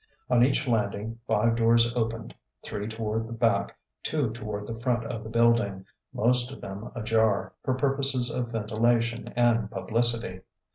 [0.31, 5.23] On each landing five doors opened three toward the back, two toward the front of
[5.23, 10.41] the building: most of them ajar, for purposes of ventilation and publicity.